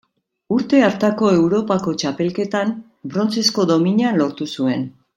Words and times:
Urte 0.53 0.79
hartako 0.85 1.29
Europako 1.41 1.95
Txapelketan 2.05 2.75
brontzezko 3.13 3.71
domina 3.75 4.19
lortu 4.21 4.53
zuen. 4.59 4.93